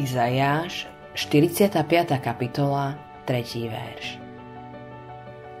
Izajáš, 0.00 0.88
45. 1.12 1.76
kapitola, 2.24 2.96
3. 3.28 3.68
verš. 3.68 4.16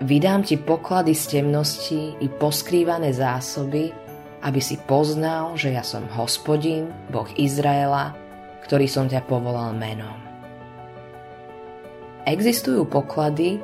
Vydám 0.00 0.40
ti 0.40 0.56
poklady 0.56 1.12
z 1.12 1.24
temnosti 1.36 2.16
i 2.16 2.26
poskrývané 2.32 3.12
zásoby, 3.12 3.92
aby 4.40 4.60
si 4.64 4.80
poznal, 4.80 5.60
že 5.60 5.76
ja 5.76 5.84
som 5.84 6.08
hospodin, 6.16 6.88
Boh 7.12 7.28
Izraela, 7.36 8.16
ktorý 8.64 8.88
som 8.88 9.12
ťa 9.12 9.28
povolal 9.28 9.76
menom. 9.76 10.16
Existujú 12.24 12.88
poklady, 12.88 13.60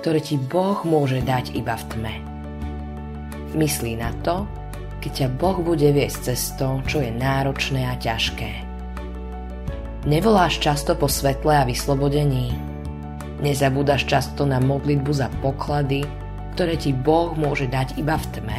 ktoré 0.00 0.24
ti 0.24 0.40
Boh 0.40 0.80
môže 0.88 1.20
dať 1.20 1.52
iba 1.52 1.76
v 1.76 1.84
tme. 1.92 2.14
Myslí 3.52 4.00
na 4.00 4.08
to, 4.24 4.48
keď 5.04 5.12
ťa 5.12 5.28
Boh 5.36 5.60
bude 5.60 5.92
viesť 5.92 6.32
cestou, 6.32 6.80
čo 6.88 7.04
je 7.04 7.12
náročné 7.12 7.84
a 7.84 8.00
ťažké. 8.00 8.73
Nevoláš 10.04 10.60
často 10.60 10.92
po 10.92 11.08
svetle 11.08 11.56
a 11.56 11.64
vyslobodení. 11.64 12.52
Nezabúdaš 13.40 14.04
často 14.04 14.44
na 14.44 14.60
modlitbu 14.60 15.08
za 15.16 15.32
poklady, 15.40 16.04
ktoré 16.52 16.76
ti 16.76 16.92
Boh 16.92 17.32
môže 17.32 17.64
dať 17.64 17.96
iba 17.96 18.20
v 18.20 18.26
tme. 18.36 18.58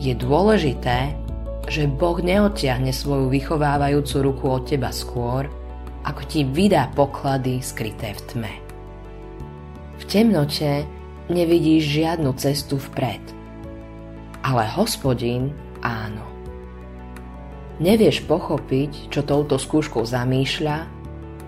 Je 0.00 0.16
dôležité, 0.16 1.12
že 1.68 1.84
Boh 1.84 2.16
neodtiahne 2.16 2.96
svoju 2.96 3.28
vychovávajúcu 3.28 4.16
ruku 4.24 4.44
od 4.48 4.64
teba 4.64 4.88
skôr, 4.88 5.52
ako 6.08 6.22
ti 6.24 6.48
vydá 6.48 6.88
poklady 6.96 7.60
skryté 7.60 8.16
v 8.16 8.20
tme. 8.24 8.52
V 10.00 10.04
temnote 10.08 10.88
nevidíš 11.28 12.00
žiadnu 12.00 12.32
cestu 12.40 12.80
vpred, 12.80 13.20
ale 14.48 14.64
hospodin 14.80 15.52
áno. 15.84 16.29
Nevieš 17.80 18.28
pochopiť, 18.28 19.08
čo 19.08 19.24
touto 19.24 19.56
skúškou 19.56 20.04
zamýšľa, 20.04 20.84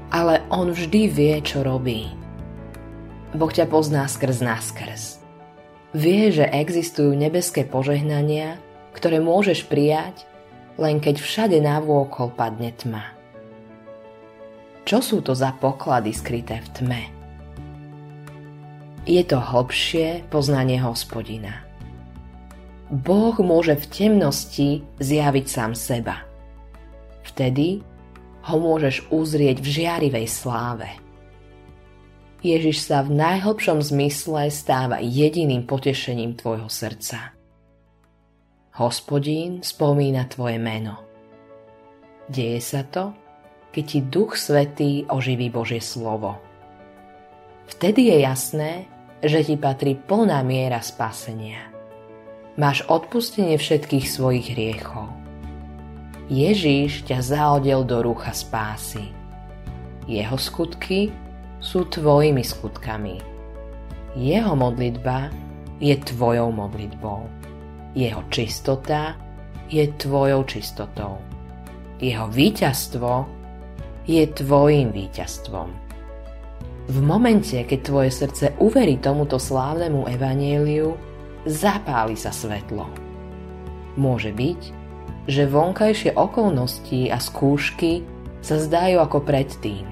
ale 0.08 0.40
on 0.48 0.72
vždy 0.72 1.02
vie, 1.12 1.36
čo 1.44 1.60
robí. 1.60 2.08
Boh 3.36 3.52
ťa 3.52 3.68
pozná 3.68 4.08
skrz 4.08 4.40
naskrz. 4.40 5.20
Vie, 5.92 6.32
že 6.32 6.48
existujú 6.48 7.12
nebeské 7.12 7.68
požehnania, 7.68 8.56
ktoré 8.96 9.20
môžeš 9.20 9.68
prijať, 9.68 10.24
len 10.80 11.04
keď 11.04 11.20
všade 11.20 11.58
navôkol 11.60 12.32
padne 12.32 12.72
tma. 12.72 13.12
Čo 14.88 15.04
sú 15.04 15.16
to 15.20 15.36
za 15.36 15.52
poklady 15.52 16.16
skryté 16.16 16.64
v 16.64 16.68
tme? 16.72 17.02
Je 19.04 19.20
to 19.20 19.36
hlbšie 19.36 20.24
poznanie 20.32 20.80
hospodina. 20.80 21.71
Boh 22.92 23.32
môže 23.40 23.72
v 23.72 23.88
temnosti 23.88 24.84
zjaviť 25.00 25.46
sám 25.48 25.72
seba. 25.72 26.28
Vtedy 27.24 27.80
ho 28.44 28.56
môžeš 28.60 29.08
uzrieť 29.08 29.64
v 29.64 29.68
žiarivej 29.80 30.26
sláve. 30.28 30.92
Ježiš 32.44 32.84
sa 32.84 33.00
v 33.00 33.16
najhlbšom 33.16 33.80
zmysle 33.80 34.52
stáva 34.52 35.00
jediným 35.00 35.64
potešením 35.64 36.36
tvojho 36.36 36.68
srdca. 36.68 37.32
Hospodín 38.76 39.64
spomína 39.64 40.28
tvoje 40.28 40.60
meno. 40.60 41.00
Deje 42.28 42.60
sa 42.60 42.84
to, 42.84 43.16
keď 43.72 43.84
ti 43.88 43.98
Duch 44.04 44.36
Svetý 44.36 45.08
oživí 45.08 45.48
Božie 45.48 45.80
slovo. 45.80 46.36
Vtedy 47.72 48.12
je 48.12 48.16
jasné, 48.20 48.84
že 49.24 49.40
ti 49.40 49.56
patrí 49.56 49.96
plná 49.96 50.44
miera 50.44 50.84
spasenia 50.84 51.71
máš 52.56 52.84
odpustenie 52.88 53.56
všetkých 53.56 54.06
svojich 54.08 54.52
hriechov. 54.52 55.08
Ježíš 56.28 57.04
ťa 57.08 57.18
zahodil 57.20 57.84
do 57.84 58.04
rúcha 58.04 58.32
spásy. 58.32 59.12
Jeho 60.08 60.36
skutky 60.36 61.12
sú 61.60 61.88
tvojimi 61.88 62.42
skutkami. 62.44 63.20
Jeho 64.16 64.52
modlitba 64.52 65.32
je 65.80 65.96
tvojou 65.96 66.52
modlitbou. 66.52 67.28
Jeho 67.92 68.22
čistota 68.28 69.16
je 69.68 69.88
tvojou 69.96 70.44
čistotou. 70.44 71.20
Jeho 72.00 72.28
víťazstvo 72.28 73.28
je 74.04 74.24
tvojim 74.26 74.90
víťazstvom. 74.90 75.68
V 76.82 76.98
momente, 76.98 77.54
keď 77.62 77.78
tvoje 77.86 78.10
srdce 78.10 78.58
uverí 78.58 78.98
tomuto 78.98 79.38
slávnemu 79.38 80.10
evanieliu, 80.10 80.98
zapáli 81.46 82.14
sa 82.14 82.30
svetlo. 82.30 82.86
Môže 83.98 84.32
byť, 84.32 84.60
že 85.28 85.46
vonkajšie 85.46 86.18
okolnosti 86.18 87.10
a 87.10 87.18
skúšky 87.22 88.02
sa 88.42 88.58
zdajú 88.58 88.98
ako 88.98 89.22
predtým, 89.22 89.86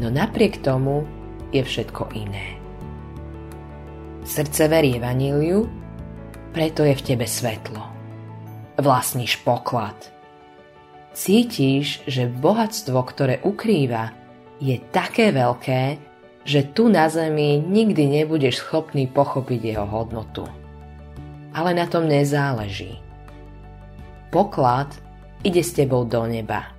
no 0.00 0.08
napriek 0.08 0.64
tomu 0.64 1.04
je 1.52 1.60
všetko 1.60 2.12
iné. 2.16 2.56
Srdce 4.24 4.68
verí 4.68 4.96
vaníliu, 5.00 5.68
preto 6.52 6.84
je 6.84 6.96
v 6.96 7.04
tebe 7.04 7.24
svetlo. 7.28 7.80
Vlastníš 8.76 9.40
poklad. 9.44 9.96
Cítiš, 11.16 12.04
že 12.06 12.30
bohatstvo, 12.30 12.98
ktoré 13.02 13.40
ukrýva, 13.42 14.12
je 14.62 14.76
také 14.92 15.34
veľké, 15.34 16.07
že 16.48 16.64
tu 16.72 16.88
na 16.88 17.12
zemi 17.12 17.60
nikdy 17.60 18.08
nebudeš 18.08 18.64
schopný 18.64 19.04
pochopiť 19.04 19.76
jeho 19.76 19.84
hodnotu. 19.84 20.48
Ale 21.52 21.76
na 21.76 21.84
tom 21.84 22.08
nezáleží. 22.08 23.04
Poklad 24.32 24.88
ide 25.44 25.60
s 25.60 25.76
tebou 25.76 26.08
do 26.08 26.24
neba. 26.24 26.72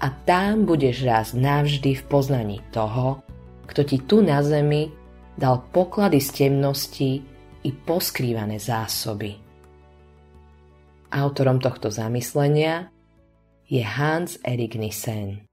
A 0.00 0.08
tam 0.24 0.64
budeš 0.64 1.04
raz 1.04 1.36
navždy 1.36 2.00
v 2.00 2.02
poznaní 2.08 2.58
toho, 2.72 3.20
kto 3.68 3.84
ti 3.84 4.00
tu 4.08 4.24
na 4.24 4.40
zemi 4.40 4.88
dal 5.36 5.68
poklady 5.68 6.16
z 6.16 6.48
temnosti 6.48 7.20
i 7.62 7.70
poskrývané 7.76 8.56
zásoby. 8.56 9.36
Autorom 11.12 11.60
tohto 11.60 11.92
zamyslenia 11.92 12.88
je 13.68 13.84
Hans 13.84 14.40
Erik 14.40 14.80
Nissen. 14.80 15.51